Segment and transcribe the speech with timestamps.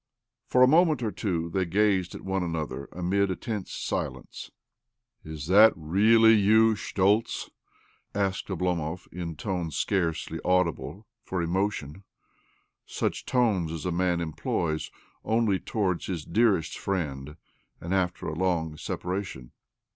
[0.47, 4.49] For a moment о two they gazed at one another amid a tens silence.
[5.23, 7.51] "Is that really you, Schtoltz?"
[8.15, 12.03] aske Oblomov in tones scarcely audible fo emotion—
[12.87, 14.89] such tones as a man employs
[15.23, 17.37] onl towar'ds his d'earest friend
[17.79, 19.51] and after a lonj separation.